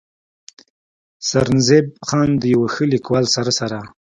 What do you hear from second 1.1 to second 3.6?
“سرنزېب خان د يو ښه ليکوال سره